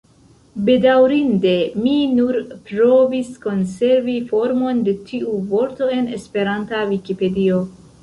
Bedaurinde 0.69 1.51
mi 1.83 1.93
nur 2.13 2.39
provis 2.71 3.31
konservi 3.45 4.19
formon 4.33 4.83
de 4.91 4.99
tiu 5.13 5.39
vorto 5.55 5.95
en 6.01 6.13
esperanta 6.21 6.85
Vikipedio. 6.93 7.67